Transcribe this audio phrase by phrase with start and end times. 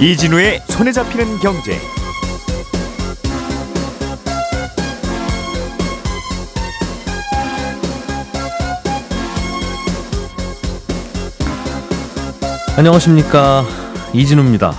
[0.00, 1.78] 이진우의 손에 잡히는 경제.
[12.78, 13.66] 안녕하십니까
[14.14, 14.72] 이진우입니다.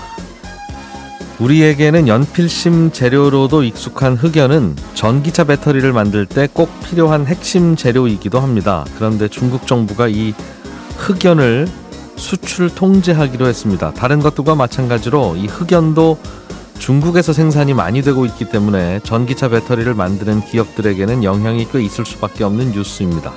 [1.37, 8.85] 우리에게는 연필심 재료로도 익숙한 흑연은 전기차 배터리를 만들 때 꼭 필요한 핵심 재료이기도 합니다.
[8.95, 10.33] 그런데 중국 정부가 이
[10.97, 11.67] 흑연을
[12.21, 13.91] 수출 통제하기로 했습니다.
[13.93, 16.17] 다른 것들과 마찬가지로 이 흑연도
[16.79, 22.71] 중국에서 생산이 많이 되고 있기 때문에 전기차 배터리를 만드는 기업들에게는 영향이 꽤 있을 수밖에 없는
[22.71, 23.33] 뉴스입니다.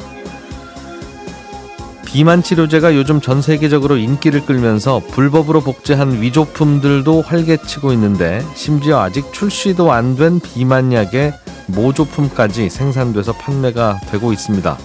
[2.04, 9.90] 비만 치료제가 요즘 전 세계적으로 인기를 끌면서 불법으로 복제한 위조품들도 활개치고 있는데 심지어 아직 출시도
[9.92, 11.32] 안 된 비만약의
[11.66, 14.78] 모조품까지 생산돼서 판매가 되고 있습니다.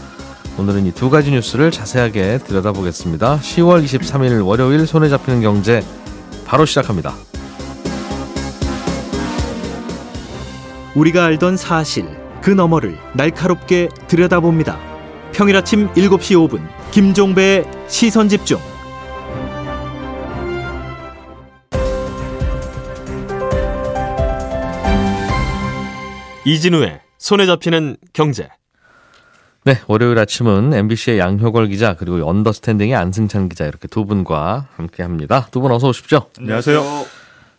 [0.59, 3.39] 오늘은 이 두 가지 뉴스를 자세하게 들여다보겠습니다.
[3.39, 5.81] 10월 23일 월요일 손에 잡히는 경제
[6.45, 7.13] 바로 시작합니다.
[10.95, 12.05] 우리가 알던 사실
[12.41, 14.77] 그 너머를 날카롭게 들여다봅니다.
[15.31, 18.59] 평일 아침 7시 5분 김종배의 시선 집중.
[26.45, 28.49] 이진우의 손에 잡히는 경제.
[29.65, 35.47] 네, 월요일 아침은 MBC의 양효걸 기자 그리고 언더스탠딩의 안승찬 기자 이렇게 두 분과 함께합니다.
[35.51, 36.21] 두 분 어서 오십시오.
[36.39, 36.81] 안녕하세요.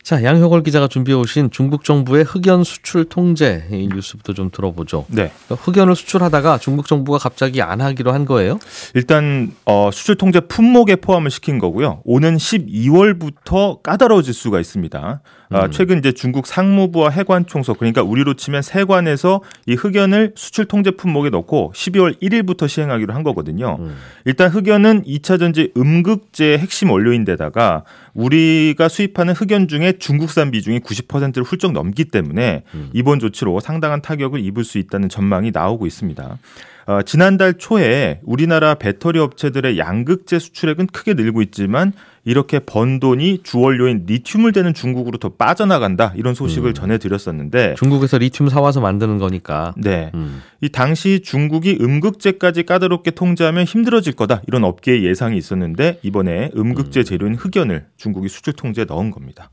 [0.02, 5.04] 자, 양효걸 기자가 준비해 오신 중국 정부의 흑연 수출 통제 이 뉴스부터 좀 들어보죠.
[5.08, 5.30] 네.
[5.50, 8.58] 흑연을 수출하다가 중국 정부가 갑자기 안 하기로 한 거예요?
[8.94, 12.00] 일단 어, 수출 통제 품목에 포함을 시킨 거고요.
[12.04, 15.20] 오는 12월부터 까다로워질 수가 있습니다.
[15.52, 15.70] 아, 음.
[15.72, 21.30] 최근 이제 중국 상무부와 해관 총서 그러니까 우리로 치면 세관에서 이 흑연을 수출 통제 품목에
[21.30, 23.76] 넣고 12월 1일부터 시행하기로 한 거거든요.
[23.80, 23.96] 음.
[24.24, 27.82] 일단 흑연은 2차 전지 음극재의 핵심 원료인데다가
[28.14, 32.90] 우리가 수입하는 흑연 중에 중국산 비중이 90%를 훌쩍 넘기 때문에 음.
[32.92, 36.38] 이번 조치로 상당한 타격을 입을 수 있다는 전망이 나오고 있습니다.
[36.86, 41.92] 어, 지난달 초에 우리나라 배터리 업체들의 양극재 수출액은 크게 늘고 있지만
[42.24, 46.74] 이렇게 번 돈이 주원료인 리튬을 대는 중국으로 더 빠져나간다 이런 소식을 음.
[46.74, 49.74] 전해드렸었는데 중국에서 리튬 사와서 만드는 거니까.
[49.76, 50.10] 네.
[50.14, 50.42] 음.
[50.60, 57.34] 이 당시 중국이 음극재까지 까다롭게 통제하면 힘들어질 거다 이런 업계의 예상이 있었는데 이번에 음극재 재료인
[57.34, 59.50] 흑연을 중국이 수출 통제에 넣은 겁니다.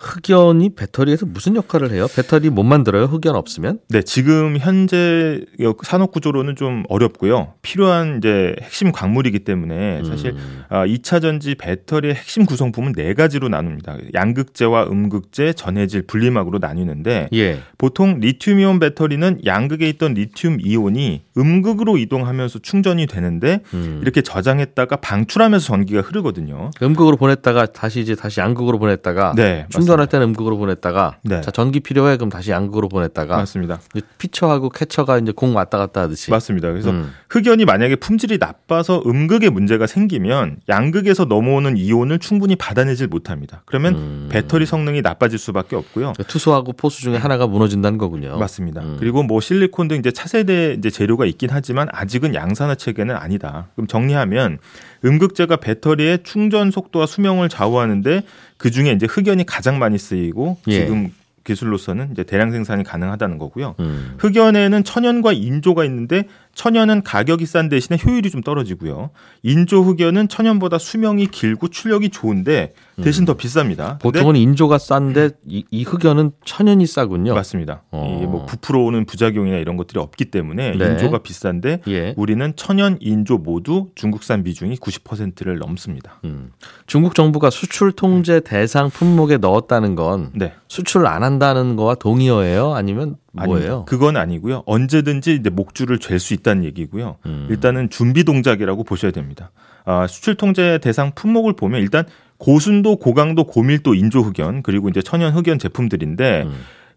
[0.00, 2.06] 흑연이 배터리에서 무슨 역할을 해요?
[2.14, 3.04] 배터리 못 만들어요?
[3.04, 3.80] 흑연 없으면?
[3.90, 5.44] 네, 지금 현재
[5.84, 7.52] 산업 구조로는 좀 어렵고요.
[7.60, 10.64] 필요한 이제 핵심 광물이기 때문에 사실 음.
[10.70, 13.98] 아, 2차 전지 배터리의 핵심 구성품은 네 가지로 나눕니다.
[14.14, 17.60] 양극재와 음극재, 전해질, 분리막으로 나뉘는데 예.
[17.76, 23.98] 보통 리튬이온 배터리는 양극에 있던 리튬 이온이 음극으로 이동하면서 충전이 되는데 음.
[24.02, 26.70] 이렇게 저장했다가 방출하면서 전기가 흐르거든요.
[26.82, 31.40] 음극으로 보냈다가 다시 이제 다시 양극으로 보냈다가 네, 충전 할 때는 음극으로 보냈다가 네.
[31.40, 33.80] 자 전기 필요해 그럼 다시 양극으로 보냈다가 맞습니다.
[34.18, 36.70] 피처하고 캐처가 이제 공 왔다 갔다 하듯이 맞습니다.
[36.70, 37.10] 그래서 음.
[37.30, 43.62] 흑연이 만약에 품질이 나빠서 음극에 문제가 생기면 양극에서 넘어오는 이온을 충분히 받아내질 못합니다.
[43.66, 44.28] 그러면 음.
[44.30, 46.12] 배터리 성능이 나빠질 수밖에 없고요.
[46.28, 48.36] 투수하고 포수 중에 하나가 무너진다는 거군요.
[48.38, 48.82] 맞습니다.
[48.82, 48.96] 음.
[49.00, 53.68] 그리고 뭐 실리콘 등 이제 차세대 이제 재료가 있긴 하지만 아직은 양산화 체계는 아니다.
[53.74, 54.58] 그럼 정리하면
[55.04, 58.22] 음극재가 배터리의 충전 속도와 수명을 좌우하는데
[58.56, 60.80] 그 중에 이제 흑연이 가장 많이 쓰이고 예.
[60.80, 61.10] 지금
[61.44, 63.74] 기술로서는 이제 대량 생산이 가능하다는 거고요.
[63.80, 64.14] 음.
[64.18, 66.24] 흑연에는 천연과 인조가 있는데
[66.54, 69.10] 천연은 가격이 싼 대신에 효율이 좀 떨어지고요.
[69.42, 73.98] 인조 흑연은 천연보다 수명이 길고 출력이 좋은데 대신 더 비쌉니다.
[74.00, 77.34] 보통은 인조가 싼데 이, 이 흑연은 천연이 싸군요.
[77.34, 77.82] 맞습니다.
[77.90, 78.20] 어.
[78.22, 80.90] 이뭐 부풀어오는 부작용이나 이런 것들이 없기 때문에 네.
[80.90, 82.14] 인조가 비싼데 예.
[82.16, 86.20] 우리는 천연 인조 모두 중국산 비중이 90%를 넘습니다.
[86.24, 86.50] 음.
[86.86, 90.52] 중국 정부가 수출 통제 대상 품목에 넣었다는 건 네.
[90.68, 92.74] 수출 안 한다는 거와 동의어예요?
[92.74, 93.54] 아니면 뭐예요?
[93.54, 93.84] 아닙니다.
[93.86, 94.62] 그건 아니고요.
[94.66, 97.16] 언제든지 이제 목줄을 잴 수 있다는 얘기고요.
[97.26, 97.46] 음.
[97.50, 99.50] 일단은 준비 동작이라고 보셔야 됩니다.
[99.84, 102.04] 아, 수출 통제 대상 품목을 보면 일단
[102.38, 106.52] 고순도, 고강도, 고밀도 인조 흑연 그리고 이제 천연 흑연 제품들인데 음.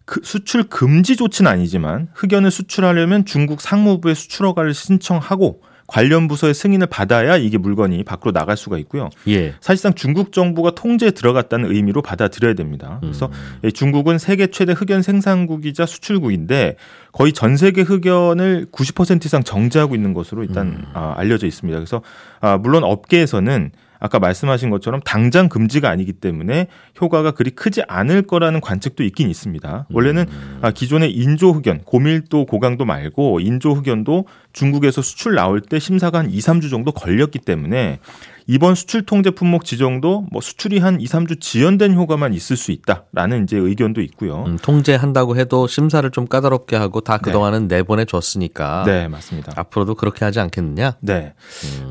[0.06, 5.62] 그 수출 금지 조치는 아니지만 흑연을 수출하려면 중국 상무부에 수출 허가를 신청하고
[5.94, 9.12] 관련 부서의 승인을 받아야 이게 물건이 밖으로 나갈 수가 있고요.
[9.28, 9.54] 예.
[9.62, 12.98] 사실상 중국 정부가 통제에 들어갔다는 의미로 받아들여야 됩니다.
[13.00, 13.30] 그래서
[13.64, 13.70] 음.
[13.70, 16.78] 중국은 세계 최대 흑연 생산국이자 수출국인데
[17.12, 20.86] 거의 전 세계 흑연을 90% 이상 정제하고 있는 것으로 일단 음.
[20.96, 21.78] 아, 알려져 있습니다.
[21.78, 22.02] 그래서
[22.42, 23.70] 아, 물론 업계에서는
[24.04, 26.68] 아까 말씀하신 것처럼 당장 금지가 아니기 때문에
[27.00, 29.88] 효과가 그리 크지 않을 거라는 관측도 있긴 있습니다.
[29.90, 30.26] 원래는
[30.62, 36.30] 아, 기존의 인조 흑연, 고밀도, 고강도 말고 인조 흑연도 중국에서 수출 나올 때 심사가 한
[36.30, 38.00] 2, 3주 정도 걸렸기 때문에
[38.48, 43.44] 이번 수출 통제 품목 지정도 뭐 수출이 한 2, 3주 지연된 효과만 있을 수 있다라는
[43.44, 44.44] 이제 의견도 있고요.
[44.46, 49.54] 음, 통제한다고 해도 심사를 좀 까다롭게 하고 다 그동안은 내보내 줬으니까 네, 맞습니다.
[49.56, 50.98] 앞으로도 그렇게 하지 않겠느냐?
[51.00, 51.34] 네.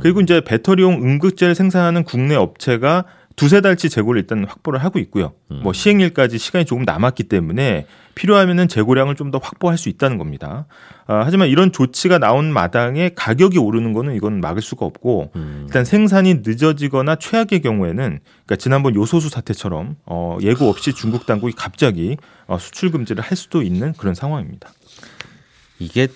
[0.01, 3.05] 그리고 이제 배터리용 응급제를 생산하는 국내 업체가
[3.37, 5.33] 두세 달치 재고를 일단 확보를 하고 있고요.
[5.49, 10.67] 뭐 시행일까지 시간이 조금 남았기 때문에 필요하면은 재고량을 좀 더 확보할 수 있다는 겁니다.
[11.07, 15.65] 아, 하지만 이런 조치가 나온 마당에 가격이 오르는 거는 이건 막을 수가 없고 음.
[15.67, 22.19] 일단 생산이 늦어지거나 최악의 경우에는 그러니까 지난번 요소수 사태처럼 어, 예고 없이 중국 당국이 갑자기
[22.47, 24.71] 어, 수출 금지를 할 수도 있는 그런 상황입니다.
[25.79, 26.09] 이게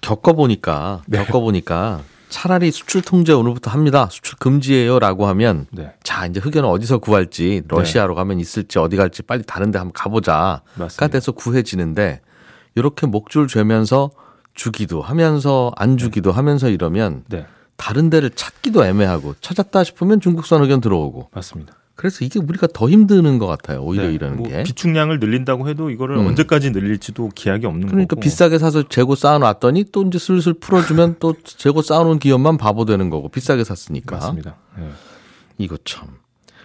[0.00, 1.18] 겪어보니까 네.
[1.18, 4.08] 겪어보니까 차라리 수출 통제 오늘부터 합니다.
[4.10, 9.42] 수출 금지예요라고 하면 네, 자 이제 흑연을 어디서 구할지 러시아로 가면 있을지 어디 갈지 빨리
[9.42, 11.08] 다른데 한번 가보자가 맞습니다.
[11.08, 12.22] 돼서 구해지는데
[12.74, 14.10] 이렇게 목줄 죄면서
[14.54, 17.46] 주기도 하면서 안 주기도 하면서 이러면 네,
[17.76, 21.74] 다른 데를 찾기도 애매하고 찾았다 싶으면 중국산 흑연 들어오고 맞습니다.
[22.00, 23.82] 그래서 이게 우리가 더 힘드는 것 같아요.
[23.82, 24.62] 오히려 네, 이러는 뭐 게.
[24.62, 26.28] 비축량을 늘린다고 해도 이거를 음.
[26.28, 28.22] 언제까지 늘릴지도 기약이 없는 그러니까 거고.
[28.22, 33.28] 비싸게 사서 재고 쌓아놨더니 또 이제 슬슬 풀어주면 또 재고 쌓아놓은 기업만 바보 되는 거고
[33.28, 34.56] 비싸게 샀으니까 맞습니다.
[34.78, 34.88] 네.
[35.58, 36.08] 이거 참.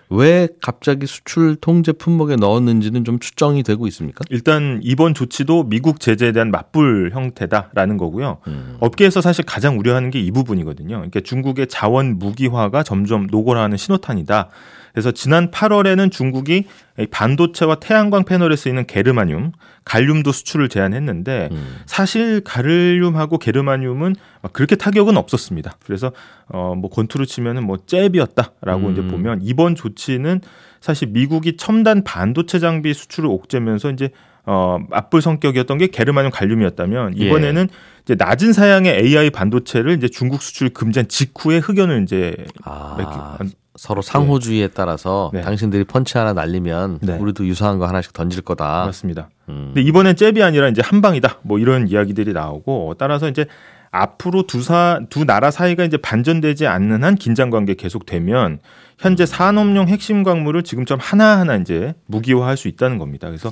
[0.09, 4.23] 왜 갑자기 수출 통제 품목에 넣었는지는 좀 추정이 되고 있습니까?
[4.29, 8.37] 일단 이번 조치도 미국 제재에 대한 맞불 형태다라는 거고요.
[8.47, 8.77] 음.
[8.79, 10.95] 업계에서 사실 가장 우려하는 게 이 부분이거든요.
[10.95, 14.49] 그러니까 중국의 자원 무기화가 점점 노골화하는 신호탄이다.
[14.95, 16.63] 그래서 지난 8월에는 중국이
[16.97, 19.51] 이 반도체와 태양광 패널에 쓰이는 게르마늄,
[19.83, 21.75] 갈륨도 수출을 제한했는데 음.
[21.85, 25.75] 사실 가를륨하고 게르마늄은 막 그렇게 타격은 없었습니다.
[25.85, 26.13] 그래서
[26.47, 28.91] 어뭐 권투로 치면은 뭐 잽이었다라고 음.
[28.93, 30.39] 이제 보면 이번 조치는
[30.79, 34.11] 사실 미국이 첨단 반도체 장비 수출을 옥죄면서 이제
[34.45, 37.25] 어 맞불 성격이었던 게 게르마늄 갈륨이었다면 예.
[37.25, 37.67] 이번에는
[38.03, 42.95] 이제 낮은 사양의 AI 반도체를 이제 중국 수출 금지한 직후에 흑연을 이제 아,
[43.75, 45.41] 서로 상호주의에 따라서 네.
[45.41, 47.17] 당신들이 펀치 하나 날리면 네.
[47.17, 48.85] 우리도 유사한 거 하나씩 던질 거다.
[48.85, 49.29] 맞습니다.
[49.49, 49.71] 음.
[49.73, 51.39] 근데 이번엔 잽이 아니라 이제 한 방이다.
[51.43, 53.45] 뭐 이런 이야기들이 나오고 따라서 이제
[53.91, 58.59] 앞으로 두사 두 나라 사이가 이제 반전되지 않는 한 긴장 관계 계속되면
[58.97, 63.27] 현재 산업용 핵심 광물을 지금처럼 하나하나 이제 무기화할 수 있다는 겁니다.
[63.27, 63.51] 그래서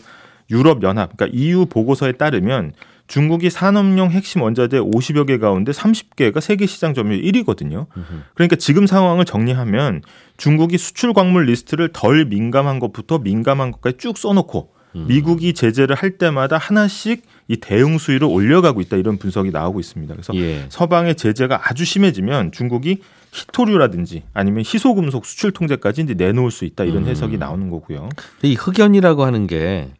[0.49, 2.73] 유럽 연합 그러니까 EU 보고서에 따르면
[3.13, 7.86] 중국이 산업용 핵심 원자재 50여 개 가운데 30개가 세계 시장 점유율 1위거든요.
[8.33, 10.01] 그러니까 지금 상황을 정리하면
[10.38, 16.57] 중국이 수출 광물 리스트를 덜 민감한 것부터 민감한 것까지 쭉 써놓고 미국이 제재를 할 때마다
[16.57, 20.12] 하나씩 이 대응 수위를 올려가고 있다 이런 분석이 나오고 있습니다.
[20.15, 20.65] 그래서 예.
[20.69, 22.98] 서방의 제재가 아주 심해지면 중국이
[23.31, 28.10] 희토류라든지 아니면 희소금속 수출 통제까지 이제 내놓을 수 있다 이런 해석이 나오는 거고요.
[28.42, 29.94] 이 흑연이라고 하는 게 네.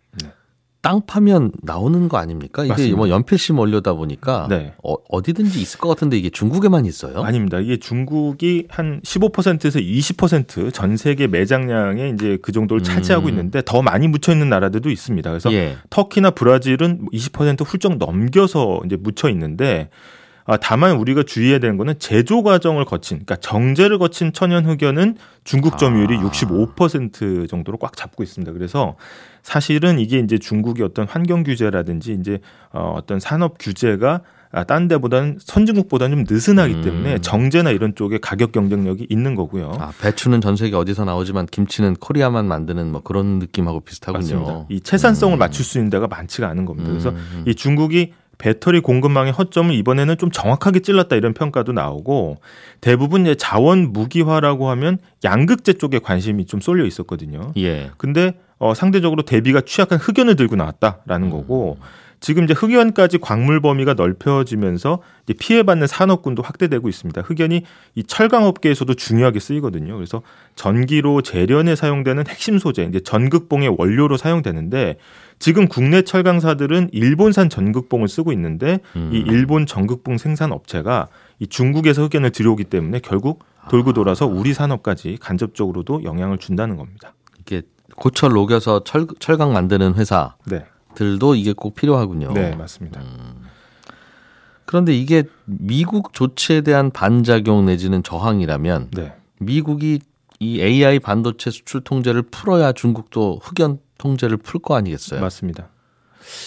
[0.84, 2.64] 땅 파면 나오는 거 아닙니까?
[2.64, 2.98] 이게 맞습니다.
[2.98, 4.74] 뭐 연필심 올려다 보니까 네.
[4.84, 7.24] 어, 어디든지 있을 것 같은데 이게 중국에만 있어요?
[7.24, 7.62] 아닙니다.
[7.62, 13.30] 이게 중국이 한 15%에서 20%전 세계 매장량의 이제 그 정도를 차지하고 음.
[13.30, 15.30] 있는데 더 많이 묻혀 있는 나라들도 있습니다.
[15.30, 15.78] 그래서 예.
[15.90, 19.90] 터키나 브라질은 20% 훌쩍 넘겨서 이제 묻혀 있는데
[20.46, 25.16] 아, 다만 우리가 주의해야 되는 거는 제조 과정을 거친, 그러니까 정제를 거친 천연 흑연은
[25.46, 26.22] 중국 점유율이 아.
[26.24, 28.52] 65% 정도로 꽉 잡고 있습니다.
[28.52, 28.98] 그래서
[29.44, 32.40] 사실은 이게 이제 중국의 어떤 환경 규제라든지 이제
[32.72, 34.22] 어, 어떤 산업 규제가
[34.56, 36.82] 아, 딴 데보다는 선진국보다는 좀 느슨하기 음.
[36.84, 39.76] 때문에 정제나 이런 쪽에 가격 경쟁력이 있는 거고요.
[39.80, 44.20] 아, 배추는 전 세계 어디서 나오지만 김치는 코리아만 만드는 뭐 그런 느낌하고 비슷하군요.
[44.20, 44.66] 맞습니다.
[44.70, 45.40] 이 채산성을 음.
[45.40, 46.90] 맞출 수 있는 데가 많지가 않은 겁니다.
[46.90, 47.44] 그래서 음.
[47.48, 52.38] 이 중국이 배터리 공급망의 허점을 이번에는 좀 정확하게 찔렀다 이런 평가도 나오고
[52.82, 57.54] 대부분 이제 자원 무기화라고 하면 양극재 쪽에 관심이 좀 쏠려 있었거든요.
[57.58, 57.90] 예.
[57.98, 58.34] 근데
[58.64, 61.78] 어, 상대적으로 대비가 취약한 흑연을 들고 나왔다라는 거고
[62.22, 65.00] 지금 이제 흑연까지 광물 범위가 넓혀지면서
[65.38, 67.22] 피해받는 산업군도 확대되고 있습니다.
[67.24, 67.64] 흑연이
[67.96, 69.94] 이 철강 업계에서도 중요하게 쓰이거든요.
[69.96, 70.22] 그래서
[70.56, 74.96] 전기로 재련에 사용되는 핵심 소재, 이제 전극봉의 원료로 사용되는데
[75.40, 79.10] 지금 국내 철강사들은 일본산 전극봉을 쓰고 있는데 음.
[79.12, 85.18] 이 일본 전극봉 생산 업체가 이 중국에서 흑연을 들여오기 때문에 결국 돌고 돌아서 우리 산업까지
[85.20, 87.14] 간접적으로도 영향을 준다는 겁니다.
[87.42, 87.64] 이게
[87.96, 92.34] 고철 녹여서 철, 철강 만드는 회사들도 네, 이게 꼭 필요하군요.
[92.34, 93.02] 네 맞습니다.
[94.66, 99.14] 그런데 이게 미국 조치에 대한 반작용 내지는 저항이라면 네.
[99.40, 100.00] 미국이
[100.40, 105.22] 이 AI 반도체 수출 통제를 풀어야 중국도 흑연 통제를 풀 거 아니겠어요?
[105.22, 105.70] 맞습니다.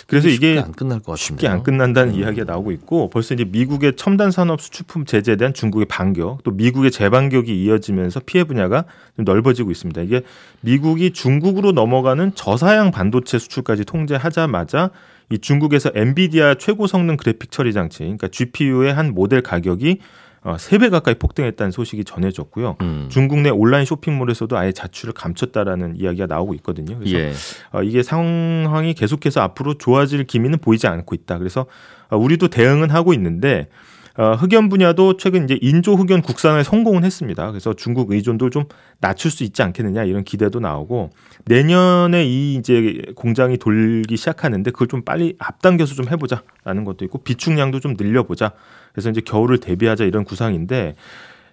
[0.06, 1.23] 그래서 이게 안 끝날 것 같은데.
[1.23, 5.87] 쉽게 안 끝난다는 이야기가 나오고 있고 벌써 이제 미국의 첨단 산업 수출품 제재에 대한 중국의
[5.87, 8.85] 반격 또 미국의 재반격이 이어지면서 피해 분야가
[9.16, 10.02] 좀 넓어지고 있습니다.
[10.02, 10.23] 이게
[10.61, 14.90] 미국이 중국으로 넘어가는 저사양 반도체 수출까지 통제하자마자
[15.30, 19.99] 이 중국에서 엔비디아 최고 성능 그래픽 처리 장치 그러니까 GPU의 한 모델 가격이
[20.46, 22.76] 어, 3배 가까이 폭등했다는 소식이 전해졌고요.
[22.80, 23.08] 음.
[23.10, 26.96] 중국 내 온라인 쇼핑몰에서도 아예 자취를 감췄다라는 이야기가 나오고 있거든요.
[26.96, 27.32] 그래서 예.
[27.72, 31.38] 어, 이게 상황이 계속해서 앞으로 좋아질 기미는 보이지 않고 있다.
[31.38, 31.66] 그래서
[32.10, 37.50] 어, 우리도 대응은 하고 있는데 어, 흑연 분야도 최근 이제 인조 흑연 국산에 성공은 했습니다.
[37.50, 38.64] 그래서 중국 의존도 좀
[39.00, 41.11] 낮출 수 있지 않겠느냐 이런 기대도 나오고
[41.44, 47.80] 내년에 이 이제 공장이 돌기 시작하는데 그걸 좀 빨리 앞당겨서 좀 해보자라는 것도 있고 비축량도
[47.80, 48.52] 좀 늘려보자.
[48.92, 50.94] 그래서 이제 겨울을 대비하자 이런 구상인데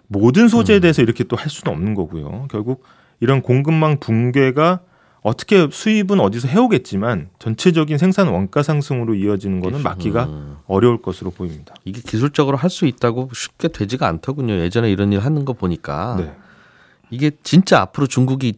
[0.08, 2.48] 모든 소재에 대해서 이렇게 또 할 수는 없는 거고요.
[2.50, 2.84] 결국
[3.20, 4.80] 이런 공급망 붕괴가
[5.24, 10.58] 어떻게 수입은 어디서 해오겠지만 전체적인 생산 원가 상승으로 이어지는 거는 막기가 음.
[10.68, 11.74] 어려울 것으로 보입니다.
[11.86, 14.54] 이게 기술적으로 할 수 있다고 쉽게 되지가 않더군요.
[14.56, 16.36] 예전에 이런 일 하는 거 보니까 네.
[17.10, 18.56] 이게 진짜 앞으로 중국이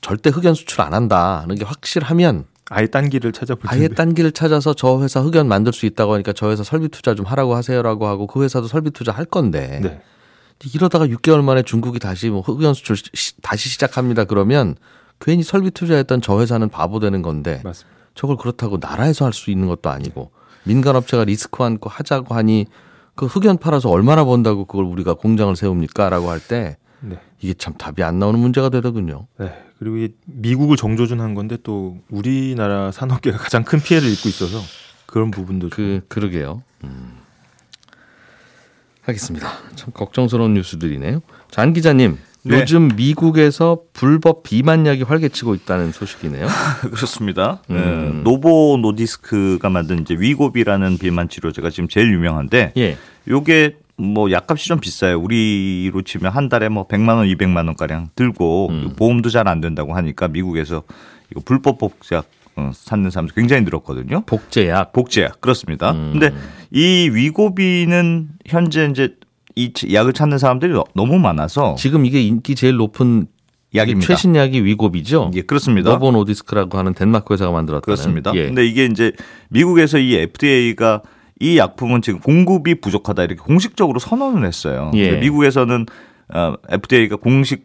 [0.00, 3.94] 절대 흑연 수출 안 한다는 게 확실하면 아예 딴 길을 찾아볼 아예 텐데.
[3.94, 7.26] 딴 길을 찾아서 저 회사 흑연 만들 수 있다고 하니까 저 회사 설비 투자 좀
[7.26, 10.00] 하라고 하세요라고 하고 그 회사도 설비 투자 할 건데 네.
[10.74, 14.76] 이러다가 6개월 만에 중국이 다시 뭐 흑연 수출 시- 다시 시작합니다 그러면
[15.20, 17.98] 괜히 설비 투자했던 저 회사는 바보 되는 건데 맞습니다.
[18.14, 20.30] 저걸 그렇다고 나라에서 할 수 있는 것도 아니고
[20.64, 22.66] 민간 업체가 리스크 안고 하자고 하니
[23.14, 27.18] 그 흑연 팔아서 얼마나 번다고 그걸 우리가 공장을 세웁니까라고 할때 네.
[27.40, 29.26] 이게 참 답이 안 나오는 문제가 되더군요.
[29.38, 29.52] 네.
[29.78, 34.58] 그리고 이 미국을 정조준한 건데 또 우리나라 산업계가 가장 큰 피해를 입고 있어서
[35.06, 36.62] 그런 부분도 좀그 그러게요.
[36.84, 37.18] 음.
[39.02, 39.48] 하겠습니다.
[39.74, 41.20] 참 걱정스러운 뉴스들이네요.
[41.50, 42.18] 장 기자님,
[42.48, 42.60] 네.
[42.60, 46.46] 요즘 미국에서 불법 비만약이 활개치고 있다는 소식이네요.
[46.94, 47.60] 그렇습니다.
[47.70, 47.76] 음.
[48.18, 52.96] 예, 노보 노디스크가 만든 이제 위고비라는 비만 치료제가 지금 제일 유명한데 예.
[53.28, 55.18] 요게 뭐 약값이 좀 비싸요.
[55.20, 58.92] 우리로 치면 한 달에 뭐 100만 원, 200만 원 가량 들고 음.
[58.96, 60.82] 보험도 잘 안 된다고 하니까 미국에서
[61.30, 62.26] 이거 불법 복제약
[62.56, 64.22] 어, 찾는 사람들 굉장히 늘었거든요.
[64.26, 64.92] 복제약.
[64.92, 65.92] 복제약 그렇습니다.
[65.92, 66.10] 음.
[66.12, 66.34] 근데
[66.72, 69.14] 이 위고비는 현재 이제
[69.58, 73.26] 이 약을 찾는 사람들이 너- 너무 많아서 지금 이게 인기 제일 높은
[73.74, 74.06] 약입니다.
[74.06, 75.32] 최신 약이 위고비죠.
[75.34, 75.90] 예, 그렇습니다.
[75.90, 77.82] 노보 노디스크라고 하는 덴마크 회사가 만들었다는.
[77.82, 78.32] 그렇습니다.
[78.34, 78.46] 예.
[78.46, 79.12] 근데 이게 이제
[79.50, 81.02] 미국에서 이 FDA가
[81.40, 84.90] 이 약품은 지금 공급이 부족하다 이렇게 공식적으로 선언을 했어요.
[84.94, 85.16] 예.
[85.18, 85.86] 미국에서는
[86.34, 87.64] 어, FDA가 공식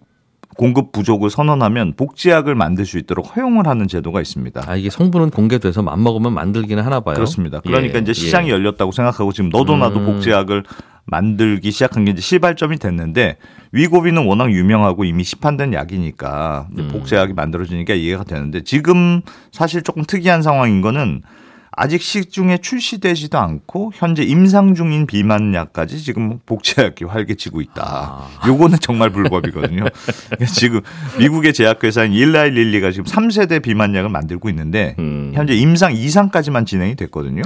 [0.57, 4.63] 공급 부족을 선언하면 복제약을 만들 수 있도록 허용을 하는 제도가 있습니다.
[4.67, 7.15] 아 이게 성분은 공개돼서 맘 먹으면 만들기는 하나 봐요.
[7.15, 7.59] 그렇습니다.
[7.61, 8.51] 그러니까 예, 이제 시장이 예.
[8.53, 10.05] 열렸다고 생각하고 지금 너도 나도 음.
[10.05, 10.63] 복제약을
[11.05, 13.37] 만들기 시작한 게 이제 시발점이 됐는데
[13.71, 16.87] 위고비는 워낙 유명하고 이미 시판된 약이니까 음.
[16.89, 21.21] 복제약이 만들어지니까 이해가 되는데 지금 사실 조금 특이한 상황인 거는
[21.75, 27.83] 아직 시중에 출시되지도 않고 현재 임상 중인 비만약까지 지금 복제약이 활개치고 있다.
[27.83, 28.47] 아.
[28.47, 29.85] 요거는 정말 불법이거든요.
[30.29, 30.81] 그러니까 지금
[31.17, 35.31] 미국의 제약회사인 일라이 릴리가 지금 3세대 비만약을 만들고 있는데 음.
[35.33, 37.41] 현재 임상 2상까지만 진행이 됐거든요.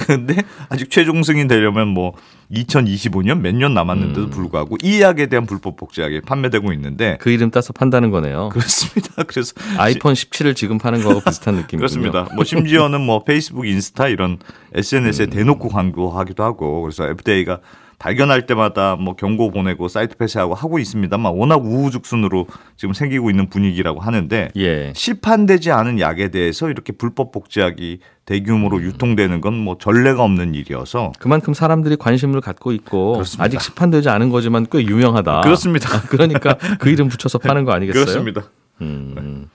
[0.06, 0.36] 근데
[0.68, 2.14] 아직 최종 승인 되려면 뭐
[2.52, 4.30] 2025년 몇 년 남았는데도 음.
[4.30, 8.48] 불구하고 이 약에 대한 불법 복제약이 판매되고 있는데 그 이름 따서 판다는 거네요.
[8.50, 9.22] 그렇습니다.
[9.28, 11.78] 그래서 아이폰 17을 지금 파는 거하고 비슷한 느낌이군요.
[11.80, 12.28] 그렇습니다.
[12.34, 14.38] 뭐 심지어는 뭐 페이스북, 인스타 이런
[14.74, 15.30] SNS에 음.
[15.30, 17.60] 대놓고 광고하기도 하고 그래서 FDA가
[18.00, 24.00] 발견할 때마다 뭐 경고 보내고 사이트 폐쇄하고 하고 있습니다만 워낙 우후죽순으로 지금 생기고 있는 분위기라고
[24.00, 24.92] 하는데 예.
[24.96, 28.82] 시판되지 않은 약에 대해서 이렇게 불법 복제약이 대규모로 음.
[28.84, 33.44] 유통되는 건 뭐 전례가 없는 일이어서 그만큼 사람들이 관심을 갖고 있고 그렇습니다.
[33.44, 35.42] 아직 시판되지 않은 거지만 꽤 유명하다.
[35.42, 35.94] 그렇습니다.
[35.94, 38.02] 아, 그러니까 그 이름 붙여서 파는 거 아니겠어요?
[38.02, 38.44] 그렇습니다.
[38.80, 39.48] 음.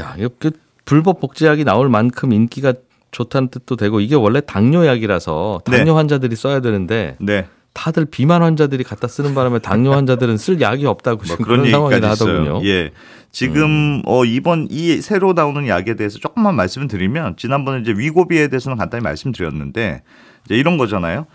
[0.00, 0.50] 야, 이렇게
[0.84, 2.72] 불법 복제약이 나올 만큼 인기가
[3.10, 5.90] 좋다는 뜻도 되고 이게 원래 당뇨 약이라서 당뇨 네.
[5.90, 7.46] 환자들이 써야 되는데 네.
[7.72, 12.00] 다들 비만 환자들이 갖다 쓰는 바람에 당뇨 환자들은 쓸 약이 없다고 뭐 그런 그런 상황이.
[12.00, 12.58] 나더군요.
[12.58, 12.64] 음.
[12.64, 12.90] 예.
[13.32, 18.76] 지금 어 이번 이 새로 나오는 약에 대해서 조금만 말씀을 드리면 지난번에 이제 위고비에 대해서는
[18.76, 20.02] 간단히 말씀드렸는데
[20.46, 21.26] 이제 이런 거잖아요.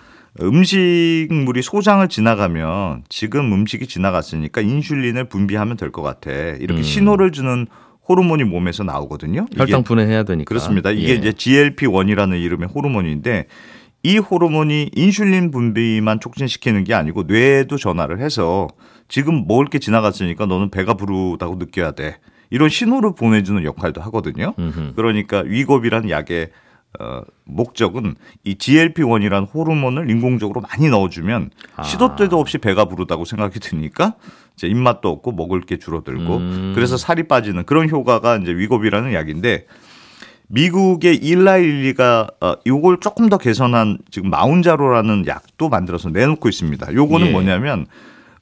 [0.42, 6.32] 음식물이 소장을 지나가면 지금 음식이 지나갔으니까 인슐린을 분비하면 될 것 같아.
[6.32, 6.84] 이렇게 음.
[6.84, 7.68] 신호를 주는
[8.08, 9.46] 호르몬이 몸에서 나오거든요.
[9.56, 10.48] 혈당 분해해야 되니까.
[10.48, 10.92] 그렇습니다.
[10.92, 11.14] 이게 예.
[11.16, 13.48] 이제 GLP-1이라는 이름의 호르몬인데
[14.04, 18.68] 이 호르몬이 인슐린 분비만 촉진시키는 게 아니고 뇌에도 전화를 해서
[19.08, 22.18] 지금 먹을 게 지나갔으니까 너는 배가 부르다고 느껴야 돼.
[22.52, 24.54] 이런 신호를 보내주는 역할도 하거든요.
[24.60, 24.94] 음흠.
[24.96, 26.50] 그러니까 위겁이라는 약의
[27.00, 31.84] 어, 목적은 이 GLP-1이라는 호르몬을 인공적으로 많이 넣어주면 아.
[31.84, 34.16] 시도 때도 없이 배가 부르다고 생각이 드니까
[34.56, 36.72] 이제 입맛도 없고 먹을 게 줄어들고 음.
[36.76, 39.66] 그래서 살이 빠지는 그런 효과가 이제 위겁이라는 약인데
[40.48, 46.94] 미국의 일라일리가 어, 요걸 조금 더 개선한 지금 마운자로라는 약도 만들어서 내놓고 있습니다.
[46.94, 47.32] 요거는 예.
[47.32, 47.88] 뭐냐면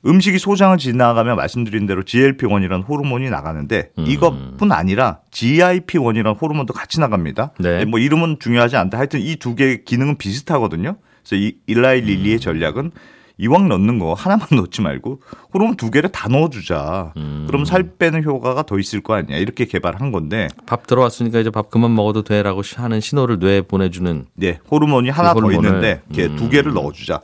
[0.06, 4.06] 음식이 소장을 지나가면 말씀드린 대로 GLP-1이라는 호르몬이 나가는데 음.
[4.06, 7.52] 이것뿐 아니라 GIP-1이라는 호르몬도 같이 나갑니다.
[7.60, 7.86] 네.
[7.86, 8.98] 뭐 이름은 중요하지 않다.
[8.98, 10.98] 하여튼 이 두 개의 기능은 비슷하거든요.
[11.24, 12.92] 그래서 이 일라이 릴리의 전략은
[13.38, 15.22] 이왕 넣는 거 하나만 넣지 말고
[15.54, 17.14] 호르몬 두 개를 다 넣어주자.
[17.18, 17.46] 음.
[17.48, 19.38] 그럼 살 빼는 효과가 더 있을 거 아니야.
[19.38, 24.26] 이렇게 개발한 건데, 밥 들어왔으니까 이제 밥 그만 먹어도 돼라고 시- 하는 신호를 뇌에 보내주는
[24.36, 26.50] 네 호르몬이 하나 더 호르몬을, 있는데 이렇게 두 음.
[26.52, 27.22] 개를 넣어주자.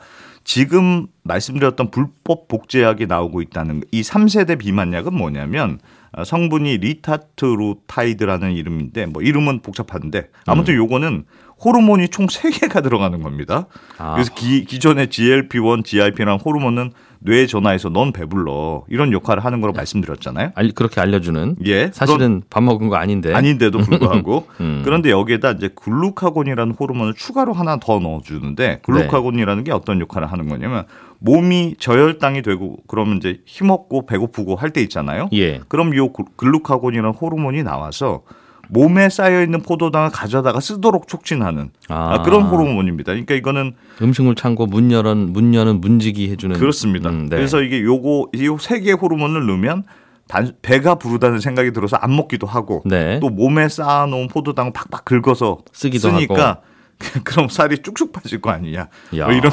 [0.52, 3.86] 지금 말씀드렸던 불법 복제약이 나오고 있다는 거.
[3.92, 5.78] 이 3세대 비만약은 뭐냐면
[6.10, 11.24] 어, 성분이 리타트루타이드라는 이름인데 뭐 이름은 복잡한데 아무튼 요거는
[11.64, 13.66] 호르몬이 총 3개가 들어가는 겁니다.
[13.98, 14.14] 아.
[14.14, 20.52] 그래서 기, 기존의 GLP-1, GIP라는 호르몬은 뇌에 전화해서 넌 배불러 이런 역할을 하는 거로 말씀드렸잖아요.
[20.54, 21.90] 알- 그렇게 알려주는 예.
[21.92, 24.80] 사실은 밥 먹은 거 아닌데 아닌데도 불구하고 음.
[24.86, 30.86] 그런데 여기에다 이제 글루카곤이라는 호르몬을 추가로 하나 더 넣어주는데 글루카곤이라는 게 어떤 역할을 하는 거냐면
[31.18, 35.28] 몸이 저혈당이 되고 그러면 이제 힘없고 배고프고 할 때 있잖아요.
[35.34, 35.60] 예.
[35.68, 38.22] 그럼 요 글- 글루카곤이라는 호르몬이 나와서
[38.70, 42.14] 몸에 쌓여 있는 포도당을 가져다가 쓰도록 촉진하는 아.
[42.14, 43.12] 아, 그런 호르몬입니다.
[43.12, 47.10] 그러니까 이거는 음식물 창고 문 열은 문 여는 문지기 해주는 그렇습니다.
[47.10, 47.36] 음, 네.
[47.36, 49.84] 그래서 이게 요거 이 세 개의 호르몬을 넣으면
[50.28, 53.18] 단, 배가 부르다는 생각이 들어서 안 먹기도 하고 네.
[53.20, 56.60] 또 몸에 쌓아놓은 포도당을 팍팍 긁어서 쓰기도 쓰니까
[57.24, 59.24] 그럼 살이 쭉쭉 빠질 거 아니냐 야.
[59.24, 59.52] 뭐 이런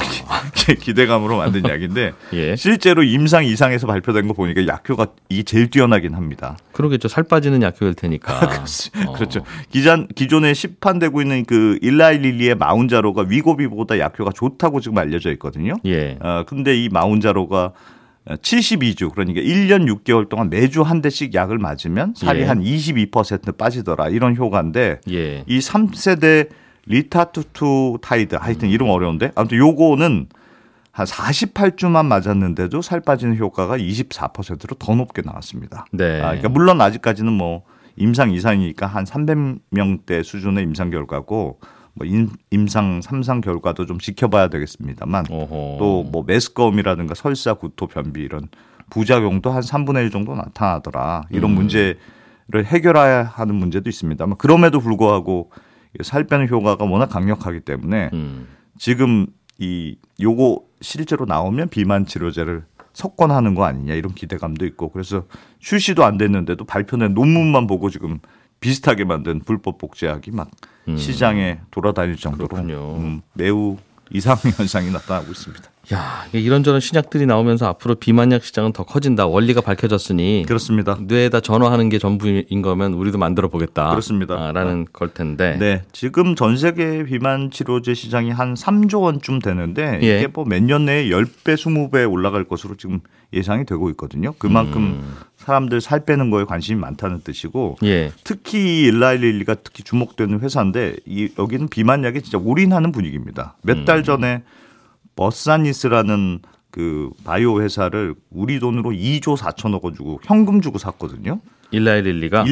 [0.53, 2.55] 기, 기대감으로 만든 약인데 예.
[2.55, 6.57] 실제로 임상 이상에서 발표된 거 보니까 약효가 이게 제일 뛰어나긴 합니다.
[6.73, 7.07] 그러겠죠.
[7.07, 8.39] 살 빠지는 약효일 테니까.
[9.07, 9.13] 어.
[9.13, 9.43] 그렇죠.
[9.71, 15.75] 기존 기존에 시판되고 있는 그 일라이 릴리의 마운자로가 위고비보다 약효가 좋다고 지금 알려져 있거든요.
[15.85, 16.17] 예.
[16.21, 17.73] 어, 근데 이 마운자로가
[18.27, 22.47] 72주 그러니까 1년 6개월 동안 매주 한 대씩 약을 맞으면 살이 예.
[22.47, 25.43] 한22% 빠지더라 이런 효과인데 예.
[25.47, 26.49] 이 3세대
[26.87, 30.27] 리타투투 타이드 하여튼 이름 어려운데 아무튼 요거는
[30.91, 35.85] 한 48주만 맞았는데도 살 빠지는 효과가 24%로 더 높게 나왔습니다.
[35.91, 36.19] 네.
[36.21, 37.63] 아, 그러니까 물론 아직까지는 뭐
[37.97, 41.59] 임상 이상이니까 한 300명대 수준의 임상 결과고
[41.93, 45.25] 뭐 임, 임상 3상 결과도 좀 지켜봐야 되겠습니다만.
[45.79, 48.47] 또 뭐 메스꺼움이라든가 설사, 구토, 변비 이런
[48.89, 51.23] 부작용도 한 3분의 1 정도 나타나더라.
[51.31, 51.55] 이런 음.
[51.55, 51.97] 문제를
[52.65, 55.51] 해결해야 하는 문제도 있습니다만 그럼에도 불구하고
[56.03, 58.47] 살 빼는 효과가 워낙 강력하기 때문에 음.
[58.77, 65.25] 지금 이 요거 실제로 나오면 비만 치료제를 석권하는 거 아니냐 이런 기대감도 있고 그래서
[65.59, 68.19] 출시도 안 됐는데도 발표된 논문만 보고 지금
[68.59, 70.49] 비슷하게 만든 불법 복제약이 막
[70.87, 70.97] 음.
[70.97, 72.47] 시장에 돌아다닐 정도로.
[72.97, 73.77] 음, 매우
[74.11, 75.63] 이상 현상이 나타나고 있습니다.
[75.93, 79.25] 야, 이런저런 신약들이 나오면서 앞으로 비만약 시장은 더 커진다.
[79.25, 80.97] 원리가 밝혀졌으니 그렇습니다.
[80.99, 83.91] 뇌에다 전화하는 게 전부인 거면 우리도 만들어 보겠다.
[83.91, 84.35] 그렇습니다.
[84.35, 85.55] 아, 라는 걸 텐데.
[85.57, 90.17] 네, 지금 전 세계 비만 치료제 시장이 한 3조 원쯤 되는데 예.
[90.17, 92.99] 이게 뭐 몇 년 내에 10배, 20배 올라갈 것으로 지금
[93.31, 94.33] 예상이 되고 있거든요.
[94.39, 95.15] 그만큼 음.
[95.37, 98.11] 사람들 살 빼는 거에 관심이 많다는 뜻이고 예.
[98.25, 103.55] 특히 일라일릴리가 특히 주목되는 회사인데 이 여기는 비만약에 진짜 올인하는 분위기입니다.
[103.61, 103.85] 몇 음.
[103.85, 104.43] 달 전에
[105.17, 106.39] 버사니스라는
[106.71, 111.41] 그 바이오 회사를 우리 돈으로 2조 4천억 원 주고 현금 주고 샀거든요.
[111.71, 112.45] 일라일릴리가.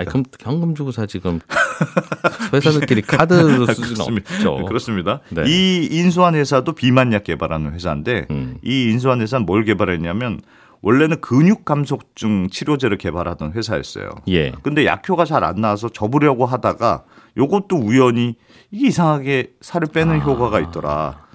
[0.00, 1.40] 아니, 그럼 현금 주고 사 지금
[2.52, 4.32] 회사들끼리 카드 수준 그렇습니다.
[4.34, 4.64] 없죠.
[4.66, 5.20] 그렇습니다.
[5.30, 5.44] 네.
[5.48, 8.58] 이 인수한 회사도 비만약 개발하는 회사인데 음.
[8.62, 10.40] 이 인수한 회사는 뭘 개발했냐면
[10.82, 14.10] 원래는 근육 감소증 치료제를 개발하던 회사였어요.
[14.28, 14.52] 예.
[14.62, 17.04] 근데 약효가 잘 안 나와서 접으려고 하다가
[17.36, 18.36] 요것도 우연히
[18.70, 20.18] 이게 이상하게 살을 빼는 아.
[20.18, 21.29] 효과가 있더라.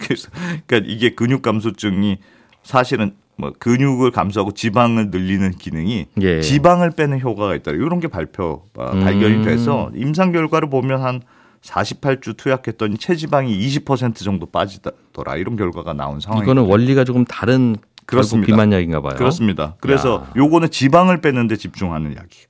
[0.00, 0.28] 그래서
[0.66, 2.18] 그러니까 이게 근육 감소증이
[2.62, 6.40] 사실은 뭐 근육을 감소하고 지방을 늘리는 기능이 예.
[6.40, 7.76] 지방을 빼는 효과가 있더라.
[7.76, 9.00] 이런 게 발표 아, 음.
[9.00, 11.20] 발견이 돼서 임상 결과를 보면 한
[11.62, 15.36] 48주 투약했더니 체지방이 20% 정도 빠지더라.
[15.36, 16.52] 이런 결과가 나온 상황입니다.
[16.52, 18.46] 이거는 원리가 조금 다른 그렇습니다.
[18.46, 19.14] 비만약인가 봐요.
[19.16, 19.74] 그렇습니다.
[19.80, 20.32] 그래서 야.
[20.36, 22.46] 요거는 지방을 빼는데 집중하는 약이.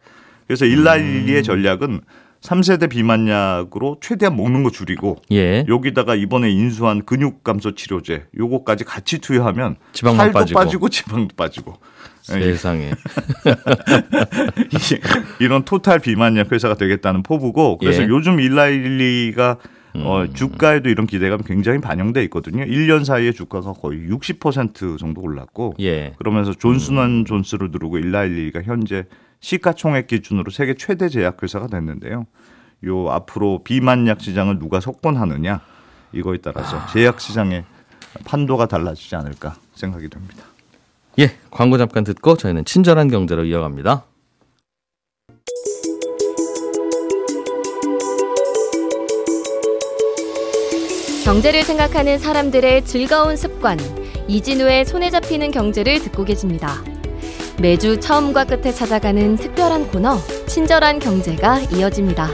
[0.47, 0.71] 그래서 음.
[0.71, 2.03] 일라일리의 전략은
[2.47, 5.65] 3세대 비만약으로 최대한 먹는 거 줄이고 예.
[5.69, 10.61] 여기다가 이번에 인수한 근육 감소 치료제 요거까지 같이 투여하면 지방만 살도 빠지고.
[10.61, 11.75] 빠지고 지방도 빠지고
[12.37, 12.93] 예, 세상에.
[15.41, 18.07] 이런 토탈 비만약 회사가 되겠다는 포부고 그래서 예.
[18.09, 19.59] 요즘 일라일리가
[20.05, 20.33] 어, 음.
[20.33, 22.65] 주가에도 이런 기대감이 굉장히 반영돼 있거든요.
[22.65, 26.13] 1년 사이에 주가가 거의 60% 정도 올랐고 예.
[26.19, 29.07] 그러면서 존슨 앤 존스를 누르고 일라이 릴리가 현재
[29.41, 32.27] 시가총액 기준으로 세계 최대 제약회사가 됐는데요.
[32.85, 35.61] 요 앞으로 비만약 시장을 누가 석권하느냐
[36.13, 37.65] 이거에 따라서 제약 시장의
[38.25, 40.45] 판도가 달라지지 않을까 생각이 됩니다.
[41.19, 41.37] 예.
[41.51, 44.05] 광고 잠깐 듣고 저희는 친절한 경제로 이어갑니다.
[51.25, 53.79] 경제를 생각하는 사람들의 즐거운 습관
[54.29, 56.85] 이진우의 손에 잡히는 경제를 듣고 계십니다.
[57.59, 62.29] 매주 처음과 끝에 찾아가는 특별한 코너 친절한 경제가 이어집니다.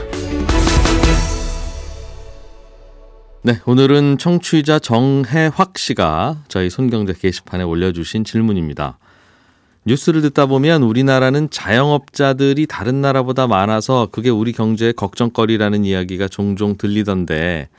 [3.43, 8.97] 네, 오늘은 청취자 정혜확 씨가 저희 손경제 게시판에 올려주신 질문입니다.
[9.85, 17.69] 뉴스를 듣다 보면 우리나라는 자영업자들이 다른 나라보다 많아서 그게 우리 경제의 걱정거리라는 이야기가 종종 들리던데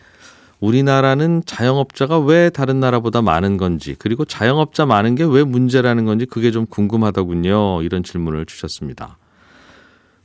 [0.65, 6.51] 우리나라는 자영업자가 왜 다른 나라보다 많은 건지 그리고 자영업자 많은 게 왜 문제라는 건지 그게
[6.51, 7.83] 좀 궁금하더군요.
[7.83, 9.19] 이런 질문을 주셨습니다.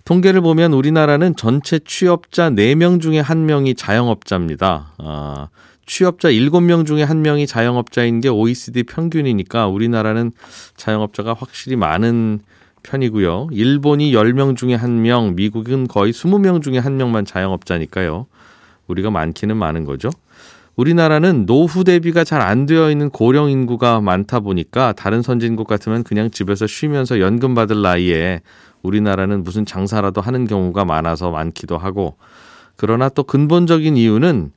[0.06, 4.94] 통계를 보면 우리나라는 전체 취업자 4명 중에 1명이 자영업자입니다.
[4.98, 5.48] 아,
[5.86, 10.32] 취업자 7명 중에 1명이 자영업자인 게 OECD 평균이니까 우리나라는
[10.78, 12.40] 자영업자가 확실히 많은
[12.84, 13.50] 편이고요.
[13.52, 18.26] 일본이 10명 중에 1명, 미국은 거의 20명 중에 1명만 자영업자니까요.
[18.88, 20.10] 우리가 많기는 많은 거죠.
[20.80, 26.32] 우리나라는 노후 대비가 잘 안 되어 있는 고령 인구가 많다 보니까 다른 선진국 같으면 그냥
[26.32, 28.40] 집에서 쉬면서 연금 받을 나이에
[28.82, 32.16] 우리나라는 무슨 장사라도 하는 경우가 많아서 많기도 하고
[32.78, 34.52] 그러나 또 근본적인 이유는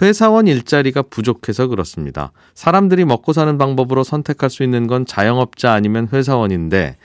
[0.00, 2.32] 회사원 일자리가 부족해서 그렇습니다.
[2.54, 6.96] 사람들이 먹고 사는 방법으로 선택할 수 있는 건 자영업자 아니면 회사원인데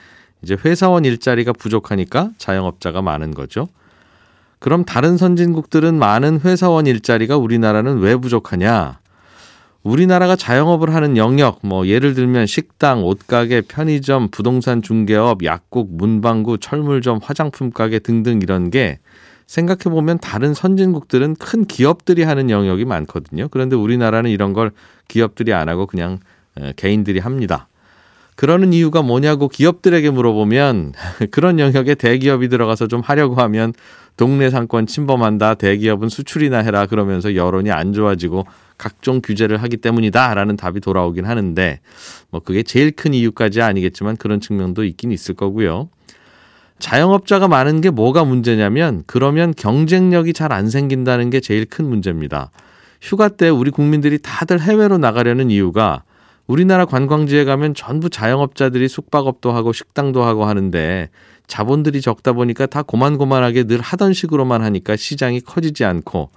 [0.42, 3.68] 이제 회사원 일자리가 부족하니까 자영업자가 많은 거죠.
[4.58, 8.98] 그럼 다른 선진국들은 많은 회사원 일자리가 우리나라는 왜 부족하냐?
[9.82, 17.20] 우리나라가 자영업을 하는 영역, 뭐 예를 들면 식당, 옷가게, 편의점, 부동산 중개업, 약국, 문방구, 철물점,
[17.22, 18.98] 화장품 가게 등등 이런 게
[19.46, 23.48] 생각해 보면 다른 선진국들은 큰 기업들이 하는 영역이 많거든요.
[23.48, 24.72] 그런데 우리나라는 이런 걸
[25.06, 26.18] 기업들이 안 하고 그냥
[26.76, 27.68] 개인들이 합니다.
[28.36, 30.94] 그러는 이유가 뭐냐고 기업들에게 물어보면
[31.30, 33.72] 그런 영역에 대기업이 들어가서 좀 하려고 하면
[34.16, 35.54] 동네 상권 침범한다.
[35.54, 36.86] 대기업은 수출이나 해라.
[36.86, 38.46] 그러면서 여론이 안 좋아지고
[38.78, 41.80] 각종 규제를 하기 때문이다라는 답이 돌아오긴 하는데
[42.30, 45.88] 뭐 그게 제일 큰 이유까지 아니겠지만 그런 측면도 있긴 있을 거고요.
[46.78, 52.50] 자영업자가 많은 게 뭐가 문제냐면 그러면 경쟁력이 잘 안 생긴다는 게 제일 큰 문제입니다.
[53.00, 56.02] 휴가 때 우리 국민들이 다들 해외로 나가려는 이유가
[56.46, 61.08] 우리나라 관광지에 가면 전부 자영업자들이 숙박업도 하고 식당도 하고 하는데
[61.46, 66.30] 자본들이 적다 보니까 다 고만고만하게 늘 하던 식으로만 하니까 시장이 커지지 않고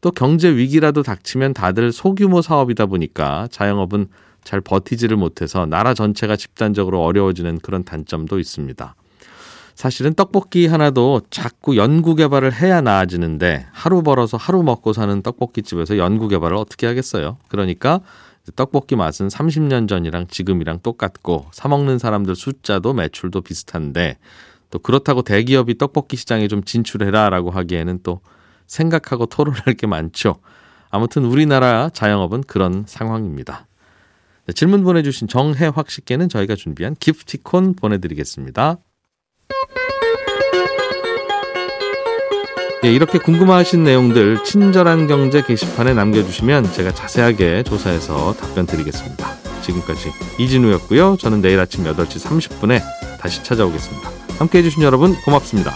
[0.00, 4.08] 또 경제 위기라도 닥치면 다들 소규모 사업이다 보니까 자영업은
[4.44, 8.94] 잘 버티지를 못해서 나라 전체가 집단적으로 어려워지는 그런 단점도 있습니다.
[9.74, 15.98] 사실은 떡볶이 하나도 자꾸 연구 개발을 해야 나아지는데 하루 벌어서 하루 먹고 사는 떡볶이 집에서
[15.98, 17.36] 연구 개발을 어떻게 하겠어요?
[17.46, 18.00] 그러니까
[18.52, 24.18] 떡볶이 맛은 30년 전이랑 지금이랑 똑같고 사 먹는 사람들 숫자도 매출도 비슷한데
[24.70, 28.20] 또 그렇다고 대기업이 떡볶이 시장에 좀 진출해라라고 하기에는 또
[28.66, 30.36] 생각하고 토론할 게 많죠.
[30.90, 33.66] 아무튼 우리나라 자영업은 그런 상황입니다.
[34.46, 38.78] 네, 질문 보내주신 정혜확 씨께는 저희가 준비한 기프티콘 보내드리겠습니다.
[42.84, 49.34] 예, 이렇게 궁금하신 내용들 친절한 경제 게시판에 남겨주시면 제가 자세하게 조사해서 답변 드리겠습니다.
[49.62, 51.16] 지금까지 이진우였고요.
[51.18, 52.80] 저는 내일 아침 8시 30분에
[53.20, 54.10] 다시 찾아오겠습니다.
[54.38, 55.72] 함께 해주신 여러분 고맙습니다.